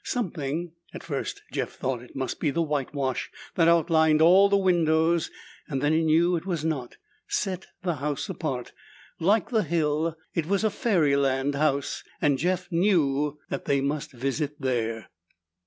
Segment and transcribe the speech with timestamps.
[0.03, 5.29] Something at first Jeff thought it must be the whitewash that outlined all the windows
[5.67, 8.71] and then he knew it was not set the house apart.
[9.19, 14.59] Like the hill, it was a fairyland house and Jeff knew that they must visit
[14.59, 15.07] there.